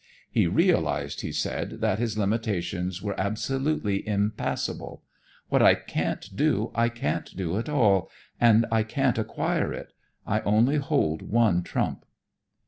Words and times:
He 0.31 0.47
realized, 0.47 1.21
he 1.21 1.31
said, 1.31 1.79
that 1.79 1.99
his 1.99 2.17
limitations 2.17 3.03
were 3.03 3.13
absolutely 3.21 4.07
impassable. 4.07 5.03
"What 5.49 5.61
I 5.61 5.75
can't 5.75 6.27
do, 6.35 6.71
I 6.73 6.89
can't 6.89 7.29
do 7.37 7.55
at 7.59 7.69
all, 7.69 8.09
and 8.39 8.65
I 8.71 8.81
can't 8.81 9.19
acquire 9.19 9.71
it. 9.71 9.93
I 10.25 10.39
only 10.41 10.77
hold 10.77 11.21
one 11.21 11.61
trump." 11.61 12.05